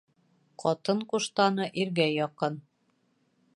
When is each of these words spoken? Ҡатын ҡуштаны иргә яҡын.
Ҡатын 0.63 1.03
ҡуштаны 1.11 1.69
иргә 1.83 2.09
яҡын. 2.15 2.61